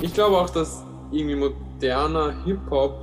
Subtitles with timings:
[0.00, 2.94] Ich glaube auch, dass irgendwie moderner Hip-Hop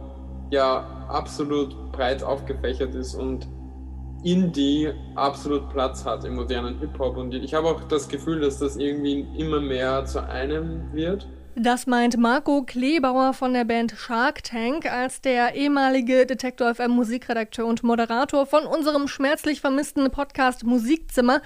[0.50, 3.48] ja absolut breit aufgefächert ist und
[4.24, 7.18] Indie absolut Platz hat im modernen Hip-Hop.
[7.18, 11.28] Und ich habe auch das Gefühl, dass das irgendwie immer mehr zu einem wird.
[11.58, 17.66] Das meint Marco Kleebauer von der Band Shark Tank, als der ehemalige Detektor FM Musikredakteur
[17.66, 21.42] und Moderator von unserem schmerzlich vermissten Podcast Musikzimmer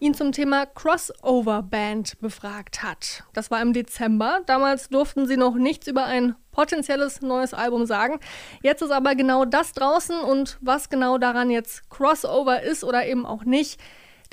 [0.00, 3.24] ihn zum Thema Crossover Band befragt hat.
[3.32, 4.42] Das war im Dezember.
[4.44, 8.20] Damals durften sie noch nichts über ein potenzielles neues Album sagen.
[8.62, 13.24] Jetzt ist aber genau das draußen und was genau daran jetzt Crossover ist oder eben
[13.24, 13.80] auch nicht,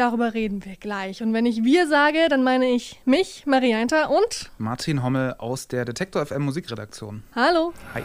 [0.02, 1.22] Darüber reden wir gleich.
[1.22, 5.86] Und wenn ich wir sage, dann meine ich mich, Marianta und Martin Hommel aus der
[5.86, 7.22] Detektor FM Musikredaktion.
[7.36, 7.72] Hallo.
[7.94, 8.02] Hi.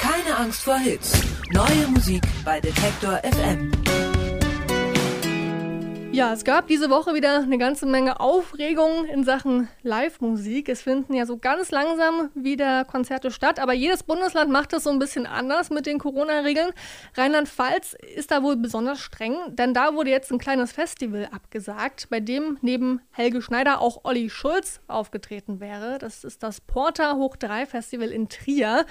[0.00, 1.20] Keine Angst vor Hits.
[1.50, 3.72] Neue Musik bei Detektor FM.
[6.16, 10.70] Ja, es gab diese Woche wieder eine ganze Menge Aufregung in Sachen Live-Musik.
[10.70, 14.88] Es finden ja so ganz langsam wieder Konzerte statt, aber jedes Bundesland macht das so
[14.88, 16.70] ein bisschen anders mit den Corona-Regeln.
[17.18, 22.20] Rheinland-Pfalz ist da wohl besonders streng, denn da wurde jetzt ein kleines Festival abgesagt, bei
[22.20, 25.98] dem neben Helge Schneider auch Olli Schulz aufgetreten wäre.
[25.98, 28.86] Das ist das Porter Hoch 3 Festival in Trier.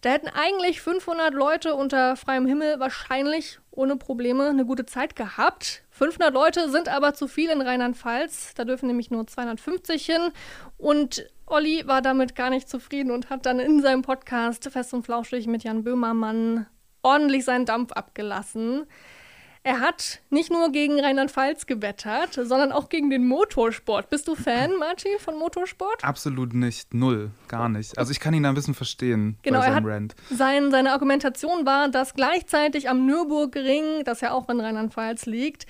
[0.00, 5.82] Da hätten eigentlich 500 Leute unter freiem Himmel wahrscheinlich ohne Probleme eine gute Zeit gehabt.
[5.90, 8.54] 500 Leute sind aber zu viel in Rheinland-Pfalz.
[8.54, 10.32] Da dürfen nämlich nur 250 hin.
[10.76, 15.04] Und Olli war damit gar nicht zufrieden und hat dann in seinem Podcast Fest und
[15.04, 16.66] Flauschig mit Jan Böhmermann
[17.02, 18.86] ordentlich seinen Dampf abgelassen.
[19.70, 24.10] Er hat nicht nur gegen Rheinland-Pfalz gewettert, sondern auch gegen den Motorsport.
[24.10, 26.02] Bist du Fan, Martin, von Motorsport?
[26.02, 27.96] Absolut nicht, null, gar nicht.
[27.96, 30.16] Also ich kann ihn da ein bisschen verstehen genau, bei seinem Rant.
[30.28, 35.66] Sein, seine Argumentation war, dass gleichzeitig am Nürburgring, das ja auch in Rheinland-Pfalz liegt,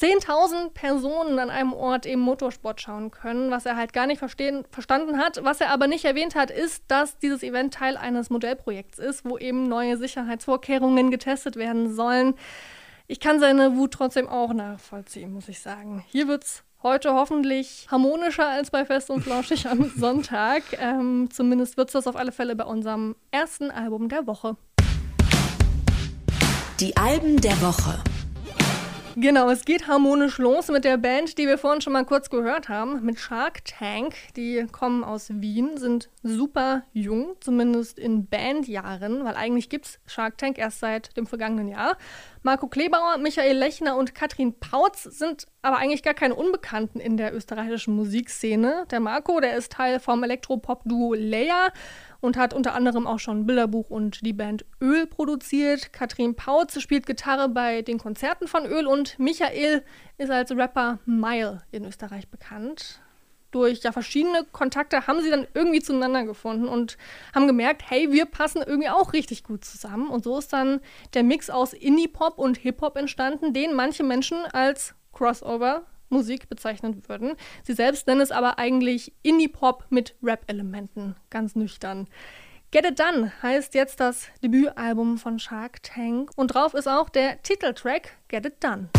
[0.00, 4.64] 10.000 Personen an einem Ort eben Motorsport schauen können, was er halt gar nicht verstehen,
[4.70, 5.44] verstanden hat.
[5.44, 9.36] Was er aber nicht erwähnt hat, ist, dass dieses Event Teil eines Modellprojekts ist, wo
[9.36, 12.34] eben neue Sicherheitsvorkehrungen getestet werden sollen.
[13.08, 16.04] Ich kann seine Wut trotzdem auch nachvollziehen, muss ich sagen.
[16.08, 20.64] Hier wird's heute hoffentlich harmonischer als bei Fest und Flauschig am Sonntag.
[20.80, 24.56] Ähm, zumindest wird es das auf alle Fälle bei unserem ersten Album der Woche.
[26.80, 28.02] Die Alben der Woche.
[29.18, 32.68] Genau, es geht harmonisch los mit der Band, die wir vorhin schon mal kurz gehört
[32.68, 34.14] haben, mit Shark Tank.
[34.36, 40.36] Die kommen aus Wien, sind super jung, zumindest in Bandjahren, weil eigentlich gibt es Shark
[40.36, 41.96] Tank erst seit dem vergangenen Jahr.
[42.42, 47.34] Marco Klebauer, Michael Lechner und Katrin Pautz sind aber eigentlich gar keine Unbekannten in der
[47.34, 48.84] österreichischen Musikszene.
[48.90, 51.72] Der Marco, der ist Teil vom Elektropop-Duo Leia
[52.20, 55.92] und hat unter anderem auch schon Bilderbuch und die Band Öl produziert.
[55.92, 59.82] Katrin Pautz spielt Gitarre bei den Konzerten von Öl und Michael
[60.18, 63.00] ist als Rapper Mile in Österreich bekannt.
[63.52, 66.98] Durch ja, verschiedene Kontakte haben sie dann irgendwie zueinander gefunden und
[67.34, 70.08] haben gemerkt, hey, wir passen irgendwie auch richtig gut zusammen.
[70.08, 70.80] Und so ist dann
[71.14, 77.34] der Mix aus Indie-Pop und Hip-Hop entstanden, den manche Menschen als Crossover Musik bezeichnen würden.
[77.62, 82.08] Sie selbst nennen es aber eigentlich Indie-Pop mit Rap-Elementen, ganz nüchtern.
[82.72, 87.40] Get It Done heißt jetzt das Debütalbum von Shark Tank und drauf ist auch der
[87.42, 88.90] Titeltrack Get It Done.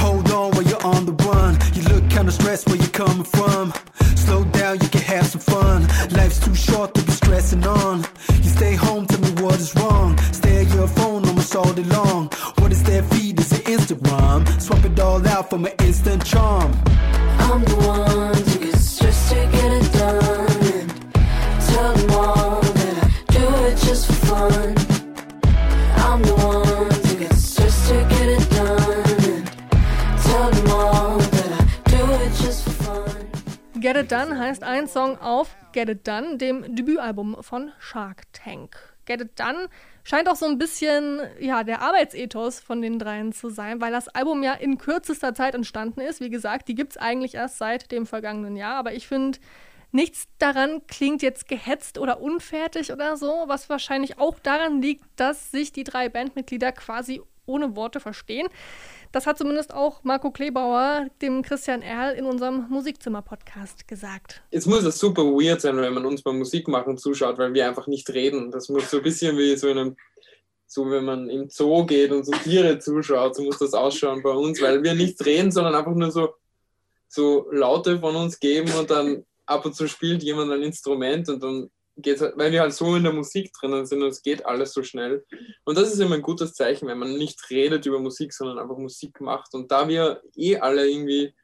[0.00, 1.58] Hold on while you're on the run.
[1.74, 3.51] You look kinda stressed where you're coming from.
[15.52, 16.72] For my instant charm.
[17.38, 20.22] I'm the one to get stressed to get it done.
[20.78, 20.90] And
[21.68, 24.74] tell them all that I do it just for fun.
[26.08, 29.04] I'm the one to get stressed to get it done.
[29.28, 33.26] And tell them all that I do it just for fun.
[33.78, 38.91] Get It Done heißt ein Song auf Get It Done, dem Debütalbum von Shark Tank.
[39.06, 39.68] Get It Done
[40.04, 44.08] scheint auch so ein bisschen ja, der Arbeitsethos von den dreien zu sein, weil das
[44.08, 46.20] Album ja in kürzester Zeit entstanden ist.
[46.20, 49.38] Wie gesagt, die gibt es eigentlich erst seit dem vergangenen Jahr, aber ich finde,
[49.92, 55.50] nichts daran klingt jetzt gehetzt oder unfertig oder so, was wahrscheinlich auch daran liegt, dass
[55.50, 58.48] sich die drei Bandmitglieder quasi ohne Worte verstehen.
[59.12, 64.42] Das hat zumindest auch Marco Klebauer dem Christian Erl in unserem Musikzimmer-Podcast gesagt.
[64.50, 67.86] Es muss das super weird sein, wenn man uns beim Musikmachen zuschaut, weil wir einfach
[67.86, 68.50] nicht reden.
[68.50, 69.96] Das muss so ein bisschen wie so in einem
[70.72, 74.30] so wenn man im Zoo geht und so Tiere zuschaut, so muss das ausschauen bei
[74.30, 76.30] uns, weil wir nichts reden, sondern einfach nur so,
[77.08, 81.42] so Laute von uns geben und dann ab und zu spielt jemand ein Instrument und
[81.42, 84.72] dann geht's, weil wir halt so in der Musik drinnen sind und es geht alles
[84.72, 85.24] so schnell.
[85.64, 88.78] Und das ist immer ein gutes Zeichen, wenn man nicht redet über Musik, sondern einfach
[88.78, 89.54] Musik macht.
[89.54, 91.34] Und da wir eh alle irgendwie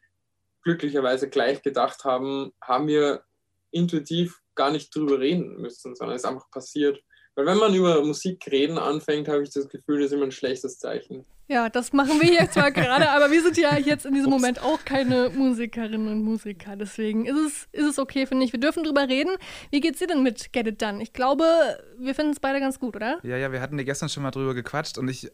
[0.62, 3.22] glücklicherweise gleich gedacht haben, haben wir
[3.70, 7.00] intuitiv gar nicht drüber reden müssen, sondern es ist einfach passiert.
[7.34, 10.32] Weil wenn man über Musik reden anfängt, habe ich das Gefühl, das ist immer ein
[10.32, 11.24] schlechtes Zeichen.
[11.50, 14.62] Ja, das machen wir jetzt mal gerade, aber wir sind ja jetzt in diesem Moment
[14.62, 16.76] auch keine Musikerinnen und Musiker.
[16.76, 18.52] Deswegen ist es, ist es okay, finde ich.
[18.52, 19.34] Wir dürfen drüber reden.
[19.70, 21.02] Wie geht's dir denn mit Get It Done?
[21.02, 21.44] Ich glaube,
[21.98, 23.18] wir finden es beide ganz gut, oder?
[23.22, 25.32] Ja, ja, wir hatten ja gestern schon mal drüber gequatscht und ich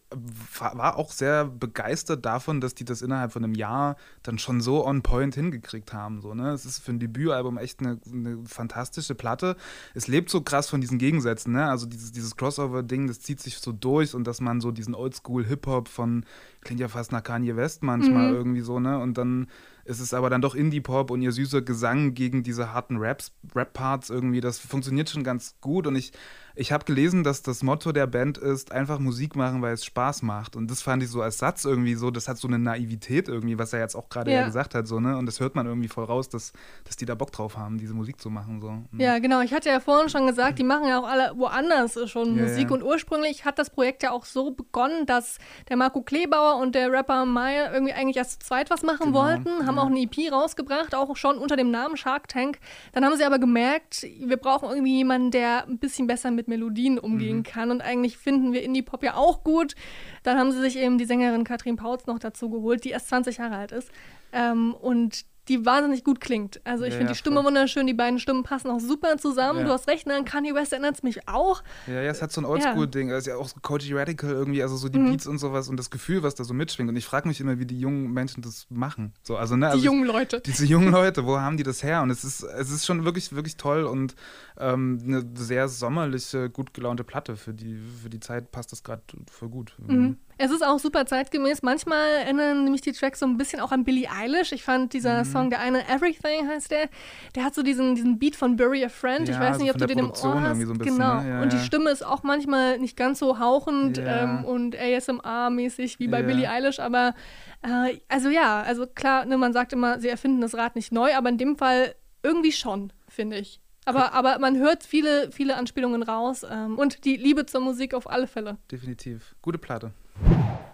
[0.56, 4.87] war auch sehr begeistert davon, dass die das innerhalb von einem Jahr dann schon so
[4.87, 6.20] on point hingekriegt haben.
[6.20, 6.52] So, ne?
[6.52, 9.56] Es ist für ein Debütalbum echt eine, eine fantastische Platte.
[9.94, 11.69] Es lebt so krass von diesen Gegensätzen, ne?
[11.69, 15.88] Also dieses, dieses Crossover-Ding, das zieht sich so durch und dass man so diesen Oldschool-Hip-Hop
[15.88, 16.25] von von,
[16.62, 18.37] klingt ja fast nach Kanye West manchmal mhm.
[18.37, 18.99] irgendwie so, ne?
[18.99, 19.49] Und dann
[19.85, 24.11] ist es aber dann doch Indie-Pop und ihr süßer Gesang gegen diese harten Raps, Rap-Parts
[24.11, 26.12] irgendwie, das funktioniert schon ganz gut und ich
[26.56, 30.23] ich habe gelesen, dass das Motto der Band ist, einfach Musik machen, weil es Spaß
[30.23, 30.55] macht.
[30.55, 33.59] Und das fand ich so als Satz irgendwie so, das hat so eine Naivität irgendwie,
[33.59, 34.41] was er jetzt auch gerade ja.
[34.41, 34.47] ja.
[34.47, 35.19] gesagt hat, so, ne?
[35.19, 36.53] Und das hört man irgendwie voll raus, dass,
[36.85, 38.61] dass die da Bock drauf haben, diese Musik zu machen.
[38.61, 38.71] So.
[38.71, 39.01] Mhm.
[39.01, 39.41] Ja, genau.
[39.41, 42.71] Ich hatte ja vorhin schon gesagt, die machen ja auch alle woanders schon ja, Musik.
[42.71, 42.75] Ja.
[42.75, 46.93] Und ursprünglich hat das Projekt ja auch so begonnen, dass der Marco Kleebauer und der
[46.93, 49.25] Rapper Meyer irgendwie eigentlich erst zu zweit was machen genau.
[49.25, 52.59] wollten, haben auch eine EP rausgebracht, auch schon unter dem Namen Shark Tank.
[52.93, 56.49] Dann haben sie aber gemerkt, wir brauchen irgendwie jemanden, der ein bisschen besser mit mit
[56.49, 57.43] Melodien umgehen mhm.
[57.43, 57.70] kann.
[57.70, 59.75] Und eigentlich finden wir Indie-Pop ja auch gut.
[60.23, 63.38] Dann haben sie sich eben die Sängerin Katrin Pautz noch dazu geholt, die erst 20
[63.38, 63.91] Jahre alt ist.
[64.32, 66.61] Ähm, und die wahnsinnig gut klingt.
[66.64, 67.46] Also ich ja, finde die Stimme voll.
[67.46, 69.61] wunderschön, die beiden Stimmen passen auch super zusammen.
[69.61, 69.67] Ja.
[69.67, 70.14] Du hast recht, ne?
[70.14, 71.62] an Kanye West erinnert es mich auch.
[71.87, 73.12] Ja, ja, es hat so ein Oldschool-Ding.
[73.12, 75.11] Also ja auch so Cody Radical irgendwie, also so die mhm.
[75.11, 76.88] Beats und sowas und das Gefühl, was da so mitschwingt.
[76.88, 79.12] Und ich frage mich immer, wie die jungen Menschen das machen.
[79.23, 80.41] So, also, ne, also die jungen Leute.
[80.46, 82.02] Diese jungen Leute, wo haben die das her?
[82.02, 84.14] Und es ist, es ist schon wirklich, wirklich toll und
[84.58, 87.37] ähm, eine sehr sommerliche, gut gelaunte Platte.
[87.37, 89.75] Für die, für die Zeit passt das gerade voll gut.
[89.79, 90.17] Mhm.
[90.38, 91.62] Es ist auch super zeitgemäß.
[91.62, 94.52] Manchmal erinnern nämlich die Tracks so ein bisschen auch an Billie Eilish.
[94.52, 95.28] Ich fand dieser mhm.
[95.28, 96.88] Song, der eine Everything heißt der,
[97.34, 99.28] der hat so diesen, diesen Beat von Bury a Friend.
[99.28, 100.60] Ja, ich weiß nicht, ob du den im Ohr hast.
[100.60, 101.20] So bisschen, genau.
[101.20, 101.28] Ne?
[101.28, 106.08] Ja, und die Stimme ist auch manchmal nicht ganz so hauchend ähm, und ASMR-mäßig wie
[106.08, 107.14] bei Billie Eilish, aber
[107.62, 111.14] äh, also ja, also klar, ne, man sagt immer, sie erfinden das Rad nicht neu,
[111.14, 113.60] aber in dem Fall irgendwie schon, finde ich.
[113.86, 118.08] Aber, aber man hört viele, viele Anspielungen raus ähm, und die Liebe zur Musik auf
[118.08, 118.56] alle Fälle.
[118.70, 119.34] Definitiv.
[119.42, 119.92] Gute Platte.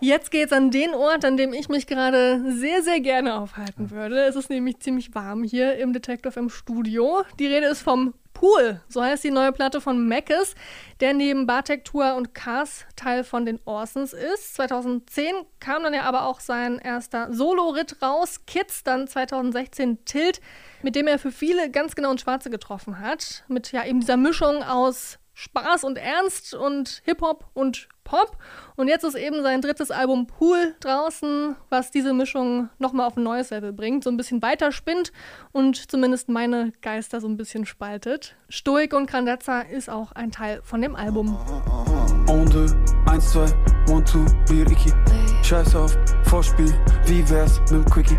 [0.02, 3.90] Jetzt geht es an den Ort, an dem ich mich gerade sehr, sehr gerne aufhalten
[3.90, 4.24] würde.
[4.24, 7.22] Es ist nämlich ziemlich warm hier im Detective im Studio.
[7.38, 10.54] Die Rede ist vom Pool, so heißt die neue Platte von Mackes,
[11.00, 14.54] der neben Bartek Tour und Cars Teil von den Orsons ist.
[14.54, 20.40] 2010 kam dann ja aber auch sein erster Solo-Ritt raus, Kids, dann 2016 Tilt,
[20.82, 23.44] mit dem er für viele ganz genau ins Schwarze getroffen hat.
[23.48, 28.36] Mit ja eben dieser Mischung aus Spaß und Ernst und Hip-Hop und Pop.
[28.74, 33.22] Und jetzt ist eben sein drittes Album Pool draußen, was diese Mischung nochmal auf ein
[33.22, 35.12] neues Level bringt, so ein bisschen weiter spinnt
[35.52, 38.34] und zumindest meine Geister so ein bisschen spaltet.
[38.48, 41.38] Stoik und Grandezza ist auch ein Teil von dem Album.
[42.28, 42.74] On deux,
[43.06, 43.40] 1, 2,
[43.92, 44.18] 1, 2,
[44.48, 44.92] wie Ricky.
[45.44, 46.74] Scheiß auf Vorspiel,
[47.06, 48.18] wie wär's mit Quickie?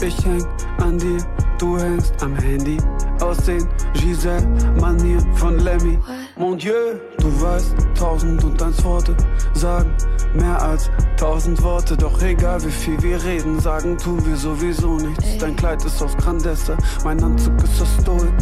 [0.00, 0.46] Ich häng
[0.78, 1.18] an dir,
[1.58, 2.78] du hängst am Handy.
[3.22, 4.46] Aussehen, Giselle,
[4.80, 5.98] Manier von Lemmy.
[6.36, 9.16] Mon Dieu, du weißt, tausend und eins Worte
[9.54, 9.94] sagen
[10.34, 11.96] mehr als tausend Worte.
[11.96, 15.38] Doch egal wie viel wir reden, sagen tun wir sowieso nichts.
[15.38, 18.34] Dein Kleid ist aus Grandessa, mein Anzug ist aus Stoik.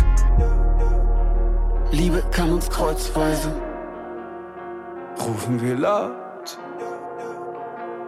[1.91, 3.53] Liebe kann uns kreuzweise.
[5.21, 6.59] Rufen wir laut.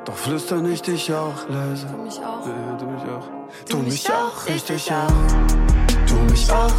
[0.04, 1.87] Doch flüster nicht dich auch leise.
[1.87, 2.47] Du mich auch.
[2.47, 3.28] Ja, du mich auch.
[3.68, 5.62] Du, du mich auch, richtig auch.
[6.32, 6.72] Mich auch,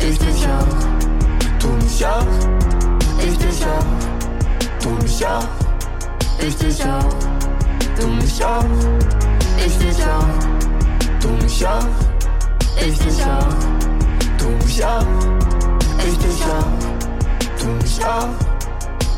[0.00, 1.58] ich dich auch.
[1.58, 2.26] Du mich auch,
[3.18, 3.84] ich dich auch.
[4.82, 5.44] Du mich auch,
[6.40, 7.14] ich dich auch.
[8.00, 8.64] Du mich auch,
[9.58, 10.26] ich dich auch.
[11.20, 11.86] Du mich auch,
[12.80, 13.48] ich dich auch.
[14.38, 15.06] Du mich auch,
[15.98, 16.64] ich dich auch.
[17.58, 18.28] Du mich auch,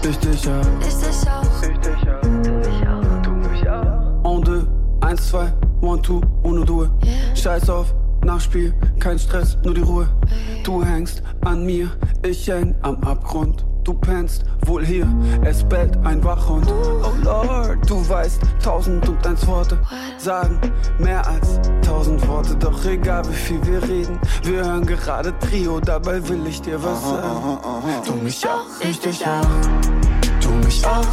[0.03, 0.19] ich dich auch.
[0.19, 0.63] Ich dich auch.
[0.83, 2.21] Ich dich auch.
[2.43, 3.23] Du mich auch.
[3.23, 4.35] Du mich auch.
[4.35, 4.67] En deux,
[5.03, 6.91] eins, zwei, one, two, ohne Ruhe.
[7.35, 7.95] Scheiß auf
[8.27, 8.75] Nachspiel,
[9.07, 10.09] kein Stress, nur die Ruhe.
[10.65, 11.89] Du hängst an mir,
[12.25, 13.65] ich häng am Abgrund.
[13.85, 15.07] Du pennst wohl hier,
[15.45, 16.67] es bellt ein Wachhund.
[17.05, 19.79] Oh Lord, du weißt, tausend und eins Worte
[20.19, 20.59] sagen
[20.99, 22.57] mehr als tausend Worte.
[22.57, 27.01] Doch egal wie viel wir reden, wir hören gerade Trio, dabei will ich dir was
[27.09, 27.59] sagen.
[28.05, 29.47] Du mich auch, ich dich auch.
[30.41, 31.07] Du mich auch,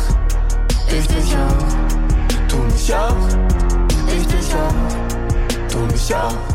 [0.87, 2.47] ich dich auch.
[2.47, 3.27] Du mich auch,
[4.07, 5.71] ich dich auch.
[5.71, 6.52] Du mich auch.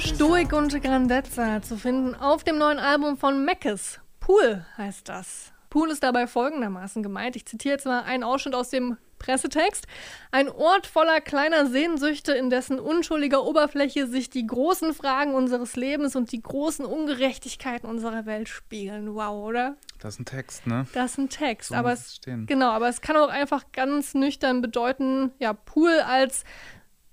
[0.00, 4.00] Stoik und Grandezza zu finden auf dem neuen Album von Meckes.
[4.20, 5.52] Pool heißt das.
[5.70, 7.36] Pool ist dabei folgendermaßen gemeint.
[7.36, 9.86] Ich zitiere jetzt mal einen Ausschnitt aus dem Pressetext.
[10.30, 16.14] Ein Ort voller kleiner Sehnsüchte, in dessen unschuldiger Oberfläche sich die großen Fragen unseres Lebens
[16.14, 19.14] und die großen Ungerechtigkeiten unserer Welt spiegeln.
[19.14, 19.76] Wow, oder?
[19.98, 20.86] Das ist ein Text, ne?
[20.94, 21.70] Das ist ein Text.
[21.70, 22.46] So aber es stehen.
[22.46, 26.44] Genau, aber es kann auch einfach ganz nüchtern bedeuten, ja, Pool als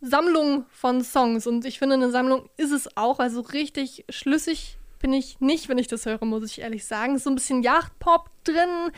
[0.05, 1.47] Sammlung von Songs.
[1.47, 3.19] Und ich finde, eine Sammlung ist es auch.
[3.19, 7.15] Also richtig schlüssig bin ich nicht, wenn ich das höre, muss ich ehrlich sagen.
[7.15, 8.91] Ist so ein bisschen Yachtpop drin.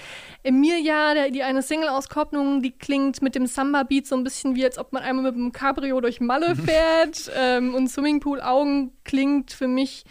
[0.44, 4.78] Emilia, der, die eine Single-Auskopplung, die klingt mit dem Samba-Beat so ein bisschen wie, als
[4.78, 7.32] ob man einmal mit einem Cabrio durch Malle fährt.
[7.36, 10.06] ähm, und Swimmingpool-Augen klingt für mich,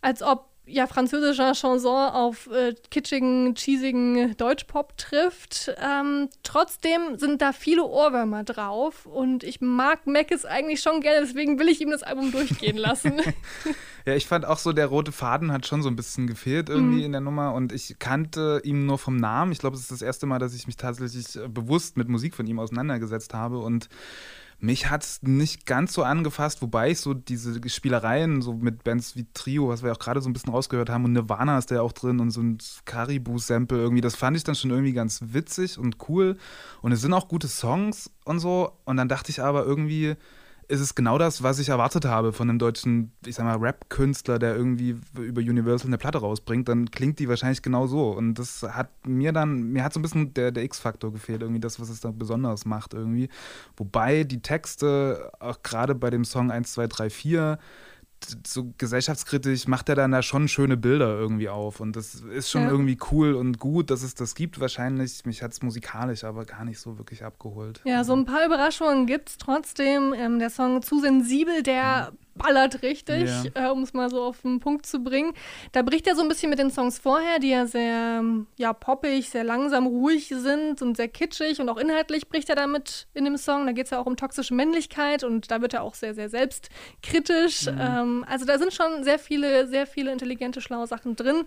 [0.00, 5.74] als ob ja, französischer Chanson auf äh, kitschigen, cheesigen Deutschpop trifft.
[5.82, 11.58] Ähm, trotzdem sind da viele Ohrwürmer drauf und ich mag Mackes eigentlich schon gerne, deswegen
[11.58, 13.20] will ich ihm das Album durchgehen lassen.
[14.08, 17.04] Ja, ich fand auch so, der rote Faden hat schon so ein bisschen gefehlt irgendwie
[17.04, 19.52] in der Nummer und ich kannte ihn nur vom Namen.
[19.52, 22.34] Ich glaube, es ist das erste Mal, dass ich mich tatsächlich äh, bewusst mit Musik
[22.34, 23.90] von ihm auseinandergesetzt habe und
[24.60, 29.14] mich hat es nicht ganz so angefasst, wobei ich so diese Spielereien so mit Bands
[29.14, 31.82] wie Trio, was wir auch gerade so ein bisschen rausgehört haben, und Nirvana ist der
[31.82, 35.78] auch drin und so ein Caribou-Sample irgendwie, das fand ich dann schon irgendwie ganz witzig
[35.78, 36.36] und cool.
[36.82, 38.72] Und es sind auch gute Songs und so.
[38.84, 40.16] Und dann dachte ich aber irgendwie,
[40.68, 44.38] ist es genau das, was ich erwartet habe von einem deutschen, ich sag mal, Rap-Künstler,
[44.38, 48.10] der irgendwie über Universal eine Platte rausbringt, dann klingt die wahrscheinlich genau so.
[48.10, 51.60] Und das hat mir dann, mir hat so ein bisschen der, der X-Faktor gefehlt, irgendwie
[51.60, 53.30] das, was es dann besonders macht irgendwie.
[53.78, 57.58] Wobei die Texte, auch gerade bei dem Song 1, 2, 3, 4,
[58.46, 61.80] so gesellschaftskritisch macht er dann da schon schöne Bilder irgendwie auf.
[61.80, 62.70] Und das ist schon Ja.
[62.70, 65.24] irgendwie cool und gut, dass es das gibt wahrscheinlich.
[65.24, 67.80] Mich hat es musikalisch aber gar nicht so wirklich abgeholt.
[67.84, 70.12] ja, so ein paar Überraschungen gibt es trotzdem.
[70.16, 74.60] Ähm, der Song Zu sensibel, der ballert richtig, äh, um es mal so auf den
[74.60, 75.32] Punkt zu bringen.
[75.72, 78.22] Da bricht er so ein bisschen mit den Songs vorher, die ja sehr
[78.56, 83.08] ja, poppig, sehr langsam, ruhig sind und sehr kitschig und auch inhaltlich bricht er damit
[83.14, 83.66] in dem Song.
[83.66, 86.28] Da geht es ja auch um toxische Männlichkeit und da wird er auch sehr, sehr
[86.28, 87.66] selbstkritisch.
[87.68, 91.44] Ähm, also da sind schon sehr viele, sehr viele intelligente, schlaue Sachen drin.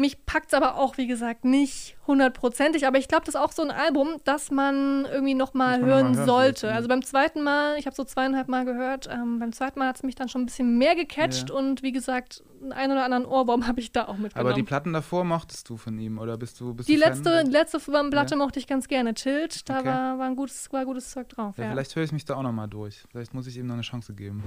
[0.00, 2.86] Mich packt es aber auch, wie gesagt, nicht hundertprozentig.
[2.86, 5.86] Aber ich glaube, das ist auch so ein Album, das man irgendwie nochmal man noch
[5.86, 6.60] hören mal hören sollte.
[6.60, 6.74] sollte.
[6.74, 9.96] Also beim zweiten Mal, ich habe so zweieinhalb Mal gehört, ähm, beim zweiten Mal hat
[9.96, 11.54] es mich dann schon ein bisschen mehr gecatcht Ja.
[11.54, 14.48] und wie gesagt, einen oder anderen Ohrwurm habe ich da auch mitgenommen.
[14.48, 17.10] Aber die Platten davor mochtest du von ihm oder bist du bist Die du Fan?
[17.12, 18.36] letzte, die letzte Platte Ja.
[18.36, 19.14] mochte ich ganz gerne.
[19.14, 19.88] Tilt, da Okay.
[19.88, 21.56] war, war, ein gutes, war gutes Zeug drauf.
[21.58, 23.02] Ja, Ja, Vielleicht höre ich mich da auch nochmal durch.
[23.10, 24.42] Vielleicht muss ich ihm noch eine Chance geben.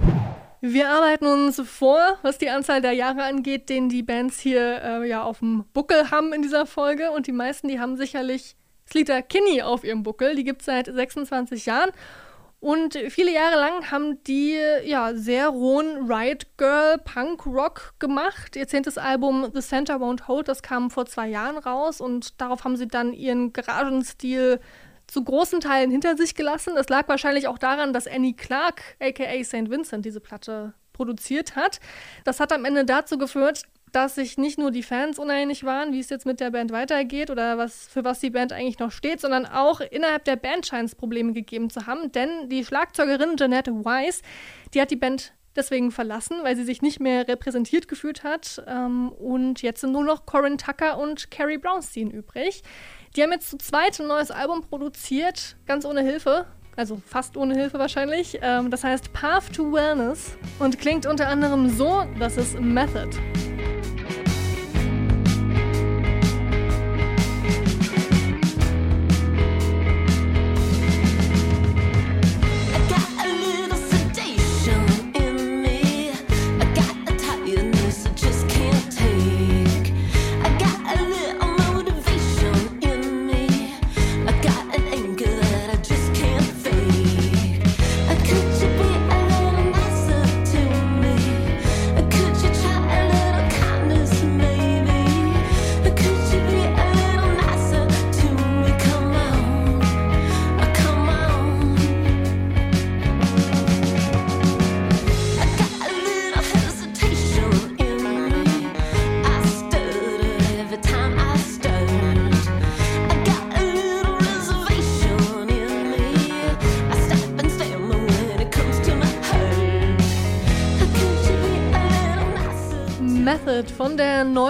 [0.62, 5.10] Wir arbeiten uns vor, was die Anzahl der Jahre angeht, den die Bands hier äh,
[5.10, 7.12] ja auf dem Buckel haben in dieser Folge.
[7.12, 8.56] Und die meisten, die haben sicherlich
[8.90, 10.36] Sleater Kinney auf ihrem Buckel.
[10.36, 11.90] Die gibt es seit 26 Jahren.
[12.64, 18.56] Und viele Jahre lang haben die ja sehr rohen Riot Girl Punk Rock gemacht.
[18.56, 22.64] Ihr zehntes Album The Center Won't Hold, das kam vor zwei Jahren raus und darauf
[22.64, 24.62] haben sie dann ihren Garagenstil
[25.08, 26.76] zu großen Teilen hinter sich gelassen.
[26.76, 29.70] Das lag wahrscheinlich auch daran, dass Annie Clark, aka St.
[29.70, 31.82] Vincent, diese Platte produziert hat.
[32.24, 36.00] Das hat am Ende dazu geführt, dass sich nicht nur die Fans uneinig waren, wie
[36.00, 39.22] es jetzt mit der Band weitergeht oder was, für was die Band eigentlich noch steht,
[39.22, 43.72] sondern auch innerhalb der Band scheint es Probleme gegeben zu haben, denn die Schlagzeugerin Jeanette
[43.86, 44.24] Weiss,
[44.74, 48.64] die hat die Band deswegen verlassen, weil sie sich nicht mehr repräsentiert gefühlt hat.
[48.68, 52.64] Ähm, und jetzt sind nur noch Corin Tucker und Carrie Brownstein übrig.
[53.16, 56.48] Die haben jetzt zu zweit ein neues Album produziert, ganz ohne Hilfe.
[56.76, 58.40] Also fast ohne Hilfe wahrscheinlich.
[58.42, 63.12] Ähm, das heißt Path to Wellness und klingt unter anderem so, das ist Method.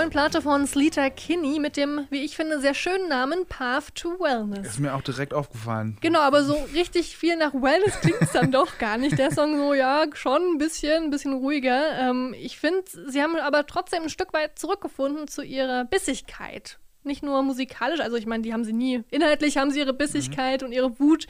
[0.04, 4.20] Neuen Platte von Sleater Kinney mit dem, wie ich finde, sehr schönen Namen Path to
[4.20, 4.68] Wellness.
[4.68, 5.98] Ist mir auch direkt aufgefallen.
[6.02, 9.18] Genau, aber so richtig viel nach Wellness klingt es dann doch gar nicht.
[9.18, 11.98] Der Song so, ja, schon ein bisschen, ein bisschen ruhiger.
[11.98, 16.80] Ähm, ich finde, sie haben aber trotzdem ein Stück weit zurückgefunden zu ihrer Bissigkeit.
[17.06, 19.04] Nicht nur musikalisch, also ich meine, die haben sie nie.
[19.10, 21.28] Inhaltlich haben sie ihre Bissigkeit und ihre Wut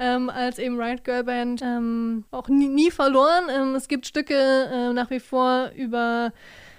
[0.00, 3.44] ähm, als eben Riot Girl Band ähm, auch nie, nie verloren.
[3.50, 6.32] Ähm, es gibt Stücke äh, nach wie vor über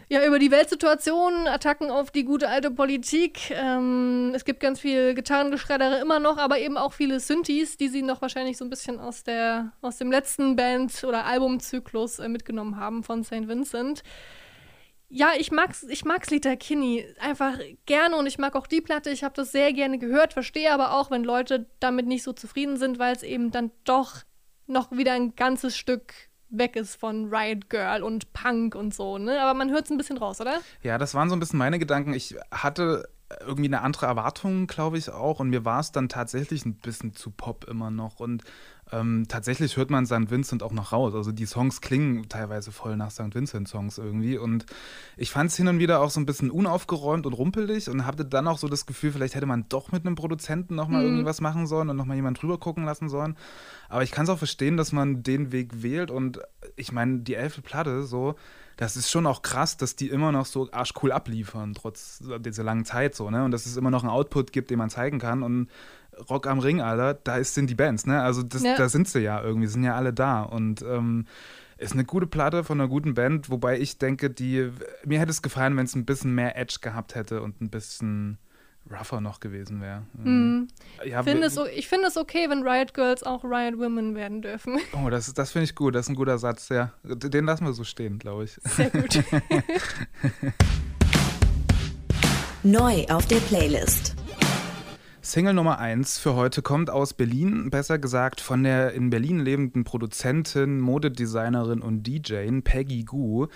[0.09, 3.51] ja, über die Weltsituation, Attacken auf die gute alte Politik.
[3.51, 8.03] Ähm, es gibt ganz viel Gitarrengeschreddere immer noch, aber eben auch viele Synthes, die sie
[8.03, 12.77] noch wahrscheinlich so ein bisschen aus, der, aus dem letzten Band- oder Albumzyklus äh, mitgenommen
[12.77, 13.49] haben von St.
[13.49, 14.01] Vincent.
[15.09, 19.09] Ja, ich mag's, ich mag's Lita Kinney einfach gerne und ich mag auch die Platte.
[19.09, 22.77] Ich habe das sehr gerne gehört, verstehe aber auch, wenn Leute damit nicht so zufrieden
[22.77, 24.23] sind, weil es eben dann doch
[24.67, 26.13] noch wieder ein ganzes Stück
[26.49, 29.41] weg ist von Riot Girl und Punk und so, ne?
[29.41, 30.59] Aber man hört es ein bisschen raus, oder?
[30.81, 32.13] Ja, das waren so ein bisschen meine Gedanken.
[32.13, 33.09] Ich hatte
[33.45, 35.39] irgendwie eine andere Erwartung, glaube ich auch.
[35.39, 38.19] Und mir war es dann tatsächlich ein bisschen zu Pop immer noch.
[38.21, 38.43] Und
[38.89, 40.31] ähm, tatsächlich hört man St.
[40.31, 41.13] Vincent auch noch raus.
[41.13, 43.35] Also die Songs klingen teilweise voll nach St.
[43.35, 44.37] Vincent-Songs irgendwie.
[44.37, 44.65] Und
[45.17, 48.23] ich fand es hin und wieder auch so ein bisschen unaufgeräumt und rumpelig und hatte
[48.23, 51.07] dann auch so das Gefühl, vielleicht hätte man doch mit einem Produzenten nochmal Mhm.
[51.07, 53.35] irgendwie was machen sollen und nochmal jemand drüber gucken lassen sollen.
[53.89, 56.09] Aber ich kann es auch verstehen, dass man den Weg wählt.
[56.09, 56.39] Und
[56.77, 58.35] ich meine, die elfte Platte, so,
[58.77, 62.85] das ist schon auch krass, dass die immer noch so arschcool abliefern, trotz dieser langen
[62.85, 63.43] Zeit so, ne?
[63.43, 65.43] Und dass es immer noch einen Output gibt, den man zeigen kann.
[65.43, 65.69] Und
[66.29, 68.21] Rock am Ring, Alter, da ist, sind die Bands, ne?
[68.21, 68.75] Also das, Ja.
[68.77, 70.43] da sind sie ja irgendwie, sind ja alle da.
[70.43, 71.25] Und ähm,
[71.77, 74.71] ist eine gute Platte von einer guten Band, wobei ich denke, die,
[75.05, 78.37] mir hätte es gefallen, wenn es ein bisschen mehr Edge gehabt hätte und ein bisschen
[78.91, 80.03] rougher noch gewesen wäre.
[80.21, 80.67] Mhm.
[81.05, 84.79] Ja, Find es, ich finde es okay, wenn Riot Girls auch Riot Women werden dürfen.
[85.05, 86.91] oh, das, ist- das finde ich gut, das ist ein guter Satz, ja.
[87.03, 88.57] Den lassen wir so stehen, glaube ich.
[88.63, 89.23] Sehr gut.
[92.63, 94.16] Neu auf der Playlist.
[95.27, 99.83] Single Nummer 1 für heute kommt aus Berlin, besser gesagt von der in Berlin lebenden
[99.83, 103.47] Produzentin, Modedesignerin und DJin Peggy Gu.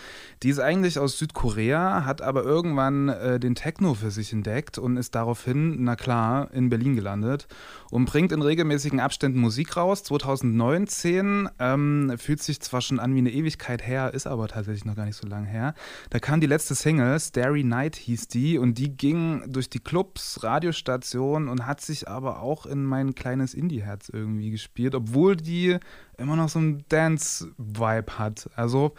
[0.43, 4.97] Die ist eigentlich aus Südkorea, hat aber irgendwann äh, den Techno für sich entdeckt und
[4.97, 7.47] ist daraufhin, na klar, in Berlin gelandet
[7.91, 10.01] und bringt in regelmäßigen Abständen Musik raus.
[10.04, 14.95] 2019 ähm, fühlt sich zwar schon an wie eine Ewigkeit her, ist aber tatsächlich noch
[14.95, 15.75] gar nicht so lange her.
[16.10, 20.41] Da kam die letzte Single, Starry Night hieß die, und die ging durch die Clubs,
[20.41, 25.77] Radiostationen und hat sich aber auch in mein kleines Indie-Herz irgendwie gespielt, obwohl die
[26.21, 28.49] immer noch so einen Dance-Vibe hat.
[28.55, 28.93] Also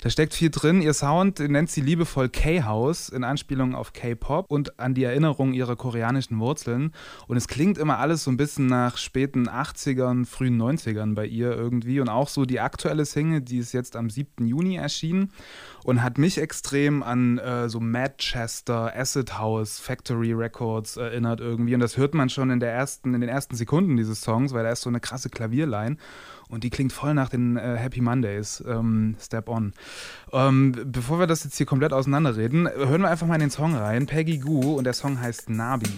[0.00, 0.82] da steckt viel drin.
[0.82, 5.76] Ihr Sound nennt sie liebevoll K-House in Anspielung auf K-Pop und an die Erinnerung ihrer
[5.76, 6.92] koreanischen Wurzeln.
[7.28, 11.52] Und es klingt immer alles so ein bisschen nach späten 80ern, frühen 90ern bei ihr
[11.52, 12.00] irgendwie.
[12.00, 14.46] Und auch so die aktuelle Single, die ist jetzt am 7.
[14.46, 15.30] Juni erschienen
[15.84, 21.74] und hat mich extrem an äh, so Manchester, Acid House, Factory Records erinnert irgendwie.
[21.74, 24.64] Und das hört man schon in, der ersten, in den ersten Sekunden dieses Songs, weil
[24.64, 25.96] da ist so eine krasse Klavierline.
[26.52, 29.72] Und die klingt voll nach den äh, Happy Mondays, ähm, Step On.
[30.34, 33.74] Ähm, bevor wir das jetzt hier komplett auseinanderreden, hören wir einfach mal in den Song
[33.74, 34.04] rein.
[34.04, 35.88] Peggy Goo und der Song heißt Nabi.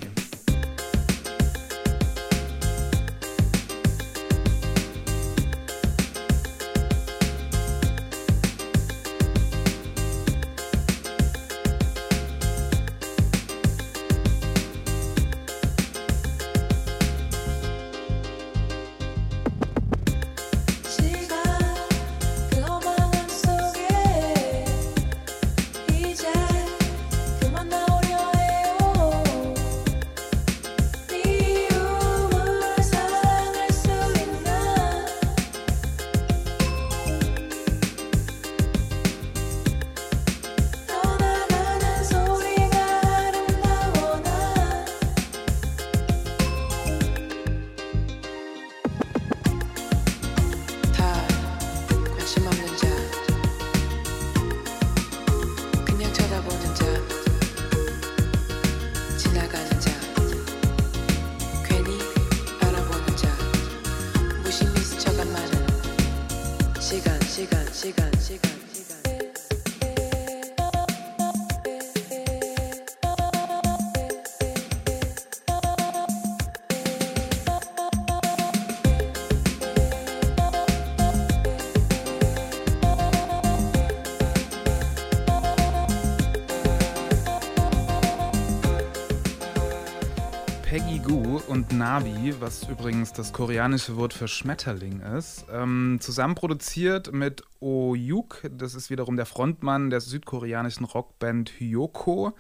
[91.49, 97.95] Und Nabi, was übrigens das koreanische Wort für Schmetterling ist, ähm, zusammen produziert mit Oh
[97.95, 102.35] Yuk, das ist wiederum der Frontmann der südkoreanischen Rockband Hyoko.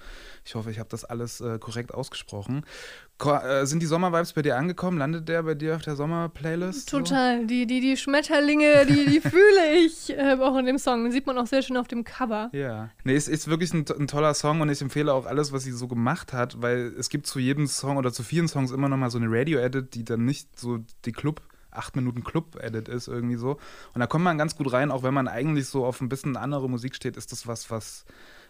[0.44, 2.64] Ich hoffe, ich habe das alles äh, korrekt ausgesprochen.
[3.22, 4.98] Äh, sind die Sommervibes bei dir angekommen?
[4.98, 6.90] Landet der bei dir auf der Sommerplaylist?
[6.90, 6.98] so?
[6.98, 7.46] Total.
[7.46, 11.10] Die, die, die Schmetterlinge, die, die fühle ich äh, auch in dem Song.
[11.10, 12.50] Sieht man auch sehr schön auf dem Cover.
[12.52, 12.90] Ja.
[13.04, 15.72] Nee, es ist wirklich ein, ein toller Song und ich empfehle auch alles, was sie
[15.72, 18.96] so gemacht hat, weil es gibt zu jedem Song oder zu vielen Songs immer noch
[18.96, 23.36] mal so eine Radio-Edit, die dann nicht so die Club, 8 Minuten Club-Edit ist irgendwie
[23.36, 23.58] so.
[23.94, 26.36] Und da kommt man ganz gut rein, auch wenn man eigentlich so auf ein bisschen
[26.36, 28.04] andere Musik steht, ist das was, was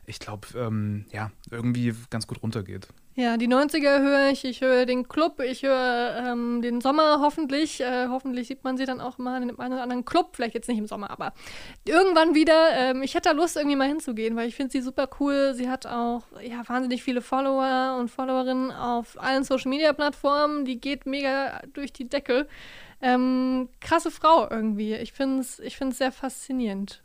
[0.06, 2.88] ich glaube, ähm, ja, irgendwie ganz gut runtergeht.
[3.16, 4.44] Ja, die 90er höre ich.
[4.44, 7.80] Ich höre den Club, ich höre ähm, den Sommer hoffentlich.
[7.80, 10.30] Äh, hoffentlich sieht man sie dann auch mal in einem oder anderen Club.
[10.32, 11.32] Vielleicht jetzt nicht im Sommer, aber
[11.84, 12.72] irgendwann wieder.
[12.72, 15.54] Ähm, ich hätte da Lust, irgendwie mal hinzugehen, weil ich finde sie super cool.
[15.54, 20.64] Sie hat auch ja, wahnsinnig viele Follower und Followerinnen auf allen Social Media Plattformen.
[20.64, 22.48] Die geht mega durch die Decke.
[23.00, 24.94] Ähm, krasse Frau irgendwie.
[24.94, 27.04] Ich finde es ich find's sehr faszinierend.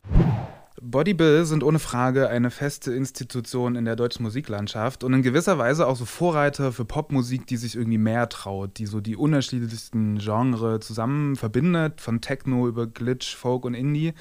[0.82, 5.58] Body Bill sind ohne Frage eine feste Institution in der deutschen Musiklandschaft und in gewisser
[5.58, 10.20] Weise auch so Vorreiter für Popmusik, die sich irgendwie mehr traut, die so die unterschiedlichsten
[10.20, 14.14] Genres zusammen verbindet, von Techno über Glitch, Folk und Indie.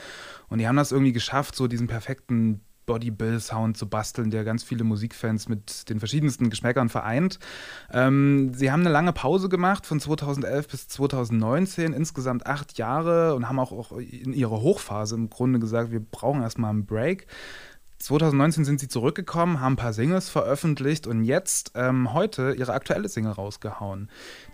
[0.48, 4.42] Und die haben das irgendwie geschafft, so diesen perfekten Body Bill Sound zu basteln, der
[4.42, 7.38] ganz viele Musikfans mit den verschiedensten Geschmäckern vereint.
[7.92, 13.48] Ähm, sie haben eine lange Pause gemacht von 2011 bis 2019, insgesamt acht Jahre und
[13.48, 17.26] haben auch, auch in ihrer Hochphase im Grunde gesagt, wir brauchen erstmal einen Break.
[17.98, 23.08] 2019 sind sie zurückgekommen, haben ein paar Singles veröffentlicht und jetzt ähm, heute ihre aktuelle
[23.08, 24.08] Single rausgehauen.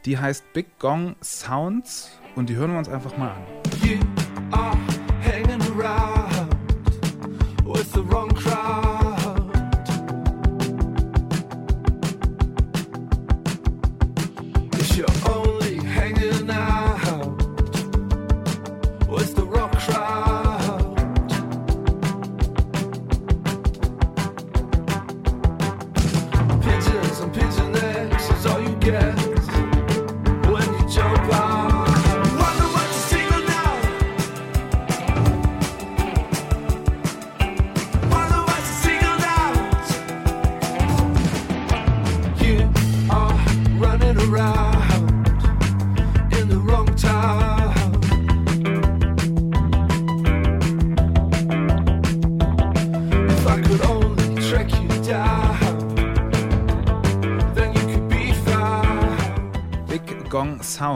[0.06, 3.42] Die heißt Big Gong Sounds und die hören wir uns einfach mal an.
[3.82, 3.98] You
[4.50, 4.76] are
[5.22, 6.13] hanging around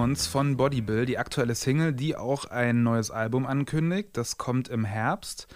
[0.08, 4.08] Sounds von Body Bill, die aktuelle Single, die auch ein neues Album ankündigt.
[4.14, 5.48] Das kommt im Herbst.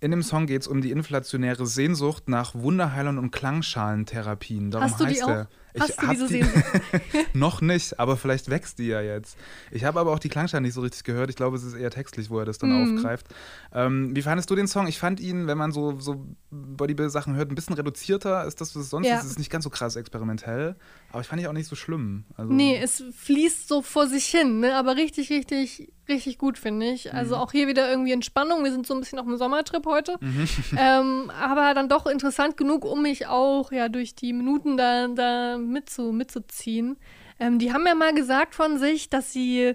[0.00, 4.70] In dem Song geht es um die inflationäre Sehnsucht nach Wunderheilern und Klangschalentherapien.
[4.70, 5.46] Darum Hast du die heißt auch?
[5.78, 6.64] Hast du diese die- Sehnsucht?
[7.34, 9.36] Noch nicht, aber vielleicht wächst die ja jetzt.
[9.70, 11.30] Ich habe aber auch die Klangschalen nicht so richtig gehört.
[11.30, 12.96] Ich glaube, es ist eher textlich, wo er das dann Mhm.
[12.98, 13.26] aufgreift.
[13.72, 14.86] Ähm, wie fandest du den Song?
[14.86, 18.82] Ich fand ihn, wenn man so, so Bodybuild-Sachen hört, ein bisschen reduzierter als das, was
[18.84, 19.16] es sonst Ja.
[19.16, 19.24] ist.
[19.24, 20.76] Es ist nicht ganz so krass experimentell,
[21.10, 22.24] aber ich fand ich auch nicht so schlimm.
[22.36, 24.76] Also, Nee, es fließt so vor sich hin, ne?
[24.76, 27.06] aber richtig, richtig, richtig gut, finde ich.
[27.06, 27.10] Mhm.
[27.18, 28.62] Also auch hier wieder irgendwie Entspannung.
[28.64, 30.16] Wir sind so ein bisschen auf einem Sommertrip heute.
[30.76, 35.58] ähm, aber dann doch interessant genug, um mich auch ja durch die Minuten da, da
[35.70, 36.96] mitzu, mitzuziehen.
[37.40, 39.74] Ähm, die haben ja mal gesagt von sich, dass sie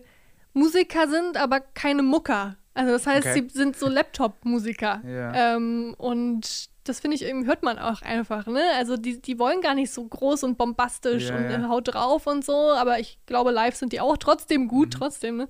[0.53, 2.55] Musiker sind, aber keine Mucker.
[2.73, 3.43] Also das heißt, Okay.
[3.49, 5.01] sie sind so Laptop-Musiker.
[5.07, 5.55] Ja.
[5.55, 8.61] Ähm, und das finde ich irgendwie, hört man auch einfach, ne?
[8.77, 12.25] Also die, die wollen gar nicht so groß und bombastisch Ja, und äh, haut drauf
[12.25, 14.99] und so, aber ich glaube, live sind die auch trotzdem gut, Mhm.
[14.99, 15.47] trotzdem, ne?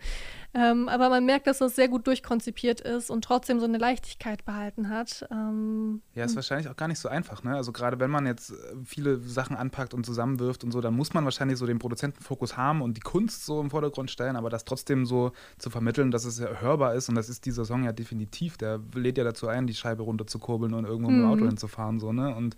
[0.53, 4.45] Ähm, aber man merkt, dass das sehr gut durchkonzipiert ist und trotzdem so eine Leichtigkeit
[4.45, 5.27] behalten hat.
[5.31, 7.55] Ähm, Ja, ist wahrscheinlich auch gar nicht so einfach, ne?
[7.55, 11.13] Also gerade wenn man jetzt äh, viele Sachen anpackt und zusammenwirft und so, dann muss
[11.13, 14.65] man wahrscheinlich so den Produzentenfokus haben und die Kunst so im Vordergrund stellen, aber das
[14.65, 17.91] trotzdem so zu vermitteln, dass es ja hörbar ist und das ist dieser Song ja
[17.91, 18.57] definitiv.
[18.57, 22.12] Der lädt ja dazu ein, die Scheibe runterzukurbeln und irgendwo mit dem Auto hinzufahren, so,
[22.12, 22.35] ne?
[22.35, 22.57] Und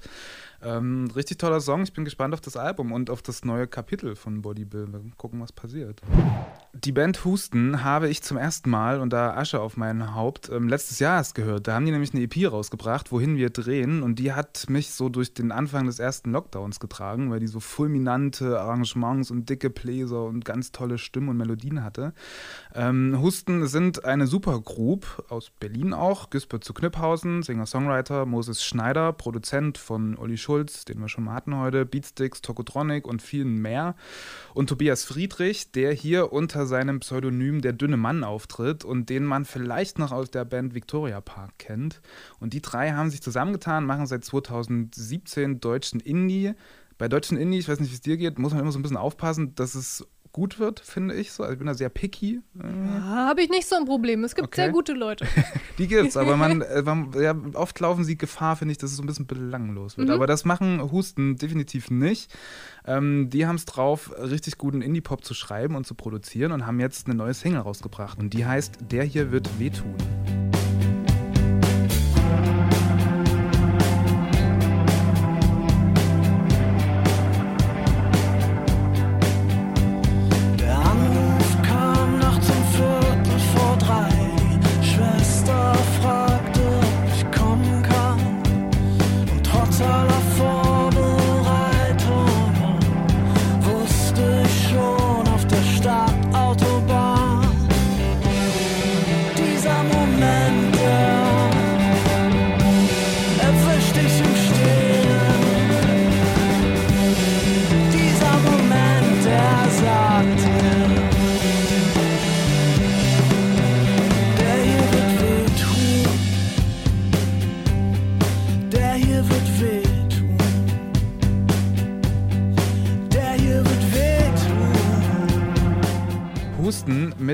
[0.63, 1.83] ähm, richtig toller Song.
[1.83, 4.87] Ich bin gespannt auf das Album und auf das neue Kapitel von Body Bill.
[4.91, 6.01] Wir gucken, was passiert.
[6.73, 10.67] Die Band Husten habe ich zum ersten Mal, und da Asche auf mein Haupt, ähm,
[10.67, 11.67] letztes Jahr erst gehört.
[11.67, 14.03] Da haben die nämlich eine EP rausgebracht, wohin wir drehen.
[14.03, 17.59] Und die hat mich so durch den Anfang des ersten Lockdowns getragen, weil die so
[17.59, 22.13] fulminante Arrangements und dicke Bläser und ganz tolle Stimmen und Melodien hatte.
[22.73, 26.29] Ähm, Husten sind eine Supergroup aus Berlin auch.
[26.29, 31.57] Güsper zu Kniphausen, Singer-Songwriter, Moses Schneider, Produzent von Olli Schulz, den wir schon mal hatten
[31.57, 33.95] heute, Beatsticks, Tokotronic und vielen mehr.
[34.53, 39.45] Und Tobias Friedrich, der hier unter seinem Pseudonym Der dünne Mann auftritt und den man
[39.45, 42.01] vielleicht noch aus der Band Victoria Park kennt.
[42.39, 46.53] Und die drei haben sich zusammengetan, machen seit 2017 deutschen Indie.
[46.97, 48.83] Bei deutschen Indie, ich weiß nicht, wie es dir geht, muss man immer so ein
[48.83, 51.43] bisschen aufpassen, dass es gut wird, finde ich so.
[51.43, 52.41] Also ich bin da sehr picky.
[52.61, 54.23] Ah, Habe ich nicht so ein Problem.
[54.23, 54.61] Es gibt Okay.
[54.61, 55.25] sehr gute Leute.
[55.77, 58.97] Die gibt's, aber man, äh, man ja, oft laufen sie Gefahr, finde ich, dass es
[58.97, 60.01] so ein bisschen belanglos Mhm.
[60.03, 60.09] wird.
[60.11, 62.33] Aber das machen Husten definitiv nicht.
[62.85, 66.79] Ähm, die haben es drauf, richtig guten Indie-Pop zu schreiben und zu produzieren und haben
[66.79, 68.17] jetzt eine neue Single rausgebracht.
[68.19, 69.95] Und die heißt Der hier wird wehtun.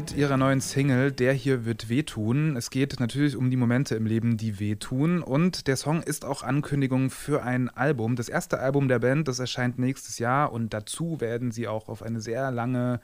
[0.08, 2.56] Mit ihrer neuen Single Der hier wird wehtun.
[2.56, 5.22] Es geht natürlich um die Momente im Leben, die wehtun.
[5.22, 8.16] Und der Song ist auch Ankündigung für ein Album.
[8.16, 10.54] Das erste Album der Band, das erscheint nächstes Jahr.
[10.54, 13.02] Und dazu werden sie auch auf eine sehr lange,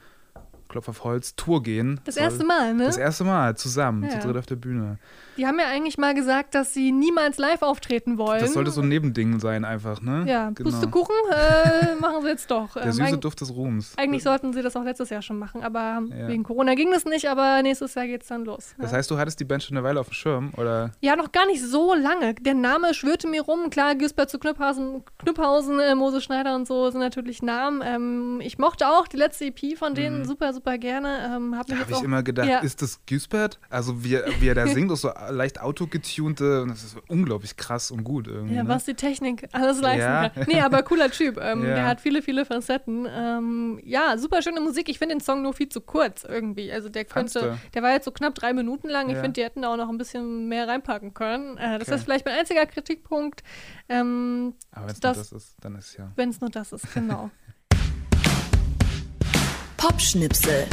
[0.74, 2.00] Klopf auf Holz, Tour gehen.
[2.04, 2.86] Das erste Mal, ne?
[2.86, 4.18] Das erste Mal zusammen, Ja.
[4.18, 4.98] zu dritt auf der Bühne.
[5.36, 8.40] Die haben ja eigentlich mal gesagt, dass sie niemals live auftreten wollen.
[8.40, 10.24] Das sollte so ein Nebending sein, einfach, ne?
[10.26, 10.70] Ja, genau.
[10.70, 12.72] Pustekuchen äh, machen sie jetzt doch.
[12.74, 13.92] Der Ähm, süße eig- Duft des Ruhms.
[13.96, 16.26] Eigentlich sollten sie das auch letztes Jahr schon machen, aber Ja.
[16.26, 18.74] wegen Corona ging das nicht, aber nächstes Jahr geht's dann los.
[18.78, 18.96] Das ja.
[18.98, 20.90] heißt, du hattest die Band schon eine Weile auf dem Schirm, oder?
[21.00, 22.34] ja, noch gar nicht so lange.
[22.34, 23.70] Der Name schwirrte mir rum.
[23.70, 27.80] Klar, Gisbert zu Knüpphausen, Knüpphausen äh, Mose Schneider und so sind natürlich Namen.
[27.84, 31.32] Ähm, ich mochte auch die letzte EP von denen super, super gerne.
[31.36, 32.58] Ähm, hab Da habe ich immer gedacht, ja.
[32.60, 33.58] ist das Güsbert?
[33.70, 37.56] Also wie, er- wie er da singt, ist so leicht autogetunte, und das ist unglaublich
[37.56, 38.54] krass und gut irgendwie.
[38.54, 38.68] Ja, ne?
[38.68, 40.28] was die Technik alles leisten Ja.
[40.30, 40.44] kann.
[40.48, 41.38] Nee, aber cooler Typ.
[41.40, 41.74] Ähm, Ja.
[41.74, 43.06] Der hat viele, viele Facetten.
[43.10, 44.88] Ähm, ja, super schöne Musik.
[44.88, 46.72] Ich finde den Song nur viel zu kurz irgendwie.
[46.72, 49.08] Also der könnte, der war jetzt so knapp drei Minuten lang.
[49.10, 51.56] Ich finde, die hätten da auch noch ein bisschen mehr reinpacken können.
[51.58, 51.96] Äh, das Okay.
[51.98, 53.42] ist vielleicht mein einziger Kritikpunkt.
[53.88, 56.10] Ähm, Aber wenn es das, das ist, dann ist ja.
[56.16, 57.30] Wenn es nur das ist, genau.
[59.86, 60.66] Popschnipsel.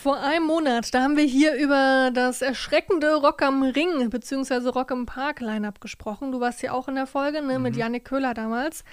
[0.00, 4.68] Vor einem Monat, da haben wir hier über das erschreckende Rock am Ring bzw.
[4.68, 6.30] Rock am Park Line-Up gesprochen.
[6.30, 8.84] Du warst ja auch in der Folge, ne, mit Yannick Köhler damals.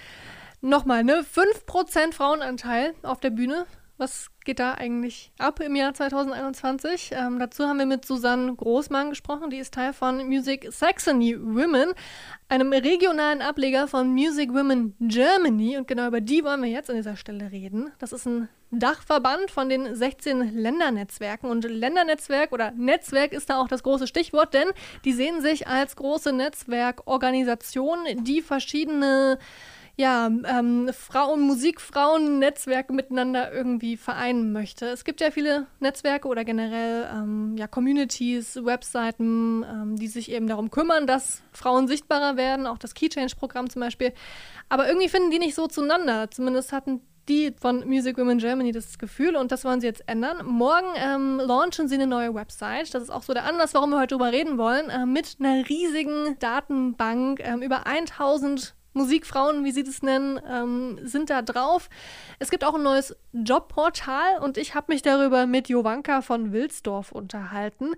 [0.61, 1.23] Nochmal, ne?
[1.23, 3.67] 5% Frauenanteil auf der Bühne.
[3.99, 7.11] Was geht da eigentlich ab im Jahr 2021?
[7.13, 9.49] Ähm, dazu haben wir mit Susanne Großmann gesprochen.
[9.49, 11.93] Die ist Teil von Music Saxony Women,
[12.49, 15.77] einem regionalen Ableger von Music Women Germany.
[15.77, 17.91] Und genau über die wollen wir jetzt an dieser Stelle reden.
[17.99, 21.49] Das ist ein Dachverband von den 16 Ländernetzwerken.
[21.49, 24.69] Und Ländernetzwerk oder Netzwerk ist da auch das große Stichwort, denn
[25.05, 29.37] die sehen sich als große Netzwerkorganisation, die verschiedene
[29.97, 34.87] ja, ähm, Frauen, Musikfrauen-Netzwerke miteinander irgendwie vereinen möchte.
[34.87, 40.47] Es gibt ja viele Netzwerke oder generell ähm, ja, Communities, Webseiten, ähm, die sich eben
[40.47, 44.13] darum kümmern, dass Frauen sichtbarer werden, auch das Key Change-Programm zum Beispiel.
[44.69, 46.31] Aber irgendwie finden die nicht so zueinander.
[46.31, 50.45] Zumindest hatten die von Music Women Germany das Gefühl und das wollen sie jetzt ändern.
[50.45, 52.93] Morgen ähm, launchen sie eine neue Website.
[52.93, 54.89] Das ist auch so der Anlass, warum wir heute drüber reden wollen.
[54.89, 57.41] Äh, mit einer riesigen Datenbank.
[57.43, 61.89] Ähm, über 1000 Musikfrauen, wie sie das nennen, ähm, sind da drauf.
[62.39, 67.11] Es gibt auch ein neues Jobportal und ich habe mich darüber mit Jovanka von Wilsdorf
[67.11, 67.91] unterhalten.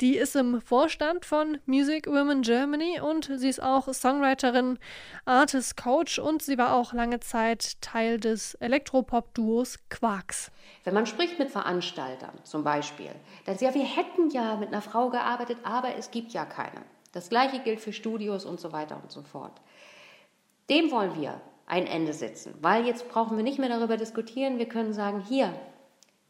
[0.00, 4.78] Die ist im Vorstand von Music Women Germany und sie ist auch Songwriterin,
[5.24, 10.50] Artist Coach und sie war auch lange Zeit Teil des Elektropop-Duos Quarks.
[10.84, 13.10] Wenn man spricht mit Veranstaltern zum Beispiel,
[13.44, 16.82] dann sagen ja, wir hätten ja mit einer Frau gearbeitet, aber es gibt ja keine.
[17.12, 19.60] Das gleiche gilt für Studios und so weiter und so fort.
[20.70, 24.58] Dem wollen wir ein Ende setzen, weil jetzt brauchen wir nicht mehr darüber diskutieren.
[24.58, 25.52] Wir können sagen, hier,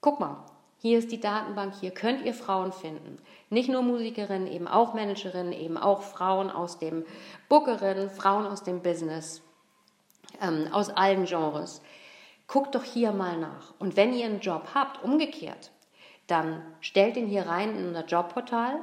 [0.00, 0.44] guck mal,
[0.79, 3.18] hier ist die Datenbank, hier könnt ihr Frauen finden.
[3.50, 7.05] Nicht nur Musikerinnen, eben auch Managerinnen, eben auch Frauen aus dem
[7.50, 9.42] Bookerinnen, Frauen aus dem Business,
[10.40, 11.83] ähm, aus allen Genres.
[12.46, 13.74] Guckt doch hier mal nach.
[13.79, 15.70] Und wenn ihr einen Job habt, umgekehrt,
[16.26, 18.81] dann stellt ihn hier rein in unser Jobportal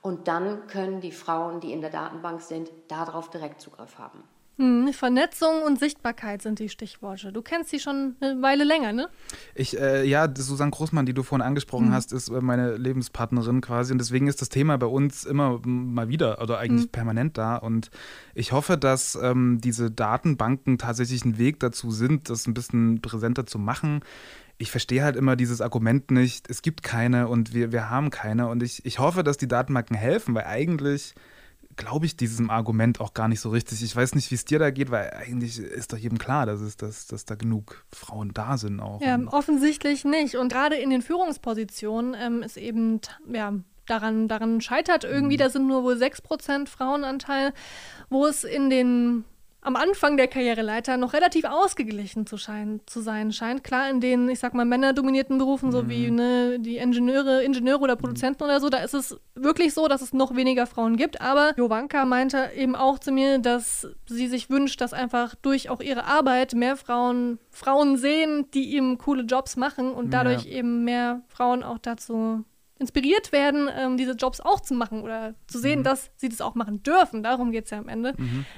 [0.00, 4.24] und dann können die Frauen, die in der Datenbank sind, darauf direkt Zugriff haben.
[4.58, 7.32] Hm, Vernetzung und Sichtbarkeit sind die Stichworte.
[7.32, 9.08] Du kennst sie schon eine Weile länger, ne?
[9.54, 11.92] Ich, äh, ja, Susanne Großmann, die du vorhin angesprochen Mhm.
[11.92, 13.92] hast, ist äh, meine Lebenspartnerin quasi.
[13.92, 16.90] Und deswegen ist das Thema bei uns immer mal wieder oder eigentlich Mhm.
[16.90, 17.56] permanent da.
[17.56, 17.90] Und
[18.34, 23.46] ich hoffe, dass ähm, diese Datenbanken tatsächlich ein Weg dazu sind, das ein bisschen präsenter
[23.46, 24.00] zu machen.
[24.58, 28.48] Ich verstehe halt immer dieses Argument nicht, es gibt keine und wir, wir haben keine.
[28.48, 31.14] Und ich, ich hoffe, dass die Datenbanken helfen, weil eigentlich
[31.76, 33.82] glaube ich diesem Argument auch gar nicht so richtig.
[33.82, 36.60] Ich weiß nicht, wie es dir da geht, weil eigentlich ist doch jedem klar, dass,
[36.60, 39.00] es, dass, dass da genug Frauen da sind auch.
[39.00, 40.36] Ja, offensichtlich nicht.
[40.36, 43.00] Und gerade in den Führungspositionen ähm, ist eben,
[43.32, 43.54] ja,
[43.86, 47.52] daran, daran scheitert irgendwie, da sind nur wohl 6% Frauenanteil,
[48.08, 49.24] wo es in den
[49.62, 53.62] am Anfang der Karriereleiter noch relativ ausgeglichen zu, schein, zu sein scheint.
[53.62, 57.96] Klar, in den, ich sag mal, männerdominierten Berufen, so wie ne, die Ingenieure, Ingenieure oder
[57.96, 61.20] Produzenten oder so, da ist es wirklich so, dass es noch weniger Frauen gibt.
[61.20, 65.80] Aber Jovanka meinte eben auch zu mir, dass sie sich wünscht, dass einfach durch auch
[65.80, 70.52] ihre Arbeit mehr Frauen Frauen sehen, die eben coole Jobs machen und dadurch Ja.
[70.52, 72.44] eben mehr Frauen auch dazu
[72.80, 76.54] inspiriert werden, ähm, diese Jobs auch zu machen oder zu sehen, dass sie das auch
[76.54, 77.22] machen dürfen.
[77.22, 78.14] Darum geht es ja am Ende.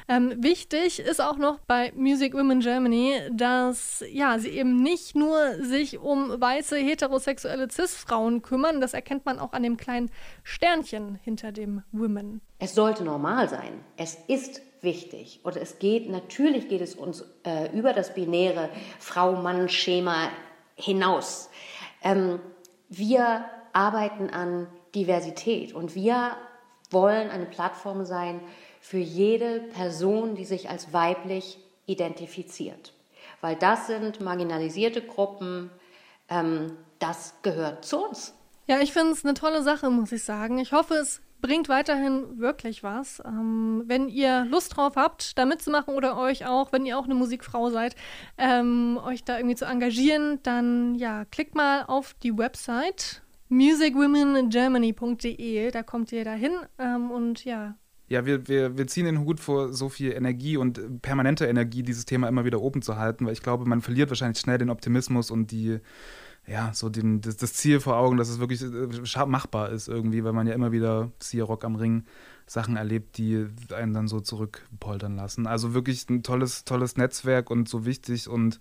[0.09, 5.37] Ähm, wichtig ist auch noch bei Music Women Germany, dass ja, sie eben nicht nur
[5.63, 10.11] sich um weiße heterosexuelle Cis-Frauen kümmern, das erkennt man auch an dem kleinen
[10.45, 12.41] Sternchen hinter dem Women.
[12.59, 13.81] Es sollte normal sein.
[13.97, 15.41] Es ist wichtig.
[15.43, 20.29] Und es geht, natürlich geht es uns äh, über das binäre Frau-Mann-Schema
[20.77, 21.51] hinaus.
[22.03, 22.41] Ähm,
[22.89, 26.37] wir arbeiten an Diversität und wir
[26.91, 28.41] wollen eine Plattform sein
[28.81, 32.93] für jede Person, die sich als weiblich identifiziert.
[33.41, 35.71] Weil das sind marginalisierte Gruppen,
[36.29, 38.35] ähm, das gehört zu uns.
[38.67, 40.59] Ja, ich finde es eine tolle Sache, muss ich sagen.
[40.59, 43.21] Ich hoffe, es bringt weiterhin wirklich was.
[43.27, 47.15] Ähm, wenn ihr Lust drauf habt, da mitzumachen oder euch auch, wenn ihr auch eine
[47.15, 47.97] Musikfrau seid,
[48.39, 53.23] ähm, euch da irgendwie zu engagieren, dann ja, klickt mal auf die Website
[53.53, 57.77] musicwomengermany.de, da kommt ihr dahin ähm, und ja,
[58.09, 62.05] Ja, wir, wir, wir ziehen den Hut vor so viel Energie und permanente Energie, dieses
[62.05, 65.31] Thema immer wieder oben zu halten, weil ich glaube, man verliert wahrscheinlich schnell den Optimismus
[65.31, 65.79] und die,
[66.47, 70.25] ja, so den, das, das Ziel vor Augen, dass es wirklich äh, machbar ist irgendwie,
[70.25, 72.05] weil man ja immer wieder, siehe Rock am Ring,
[72.47, 75.47] Sachen erlebt, die einen dann so zurückpoltern lassen.
[75.47, 78.59] Also wirklich ein tolles, tolles Netzwerk und so wichtig und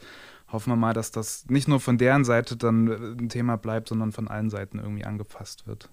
[0.51, 3.89] hoffen wir mal, dass das nicht nur von deren Seite dann äh, ein Thema bleibt,
[3.89, 5.89] sondern von allen Seiten irgendwie angefasst wird.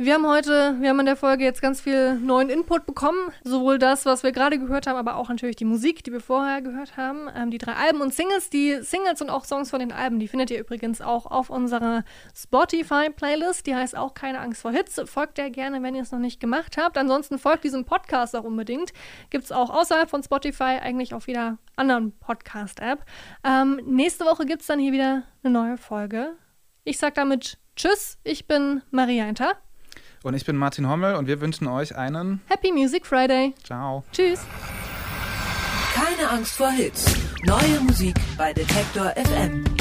[0.00, 3.32] Wir haben heute, wir haben in der Folge jetzt ganz viel neuen Input bekommen.
[3.44, 6.62] Sowohl das, was wir gerade gehört haben, aber auch natürlich die Musik, die wir vorher
[6.62, 7.28] gehört haben.
[7.32, 8.50] Ähm, die drei Alben und Singles.
[8.50, 12.02] Die Singles und auch Songs von den Alben, die findet ihr übrigens auch auf unserer
[12.34, 13.68] Spotify-Playlist.
[13.68, 15.00] Die heißt auch Keine Angst vor Hits.
[15.04, 16.98] Folgt der gerne, wenn ihr es noch nicht gemacht habt.
[16.98, 18.92] Ansonsten folgt diesem Podcast auch unbedingt.
[19.30, 23.04] Gibt es auch außerhalb von Spotify, eigentlich auf jeder anderen Podcast-App.
[23.44, 26.34] Ähm, nächste Woche gibt es dann hier wieder eine neue Folge.
[26.84, 29.52] Ich sag damit Tschüss, ich bin Maria Enter.
[30.24, 33.54] Und ich bin Martin Hommel und wir wünschen euch einen Happy Music Friday.
[33.62, 34.02] Ciao.
[34.10, 34.40] Tschüss.
[35.94, 37.14] Keine Angst vor Hits.
[37.44, 39.77] Neue Musik bei Detektor FM.